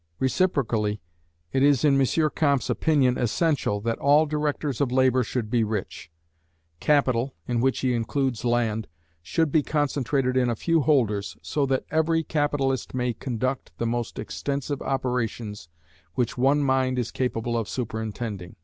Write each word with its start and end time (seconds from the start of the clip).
Reciprocally, 0.17 0.99
it 1.53 1.61
is 1.61 1.85
in 1.85 2.01
M. 2.01 2.29
Comte's 2.33 2.71
opinion 2.71 3.19
essential, 3.19 3.79
that 3.81 3.99
all 3.99 4.25
directors 4.25 4.81
of 4.81 4.91
labour 4.91 5.21
should 5.23 5.51
be 5.51 5.63
rich. 5.63 6.09
Capital 6.79 7.35
(in 7.47 7.61
which 7.61 7.81
he 7.81 7.93
includes 7.93 8.43
land) 8.43 8.87
should 9.21 9.51
be 9.51 9.61
concentrated 9.61 10.35
in 10.35 10.49
a 10.49 10.55
few 10.55 10.81
holders, 10.81 11.37
so 11.43 11.67
that 11.67 11.85
every 11.91 12.23
capitalist 12.23 12.95
may 12.95 13.13
conduct 13.13 13.77
the 13.77 13.85
most 13.85 14.17
extensive 14.17 14.81
operations 14.81 15.69
which 16.15 16.35
one 16.35 16.63
mind 16.63 16.97
is 16.97 17.11
capable 17.11 17.55
of 17.55 17.69
superintending. 17.69 18.55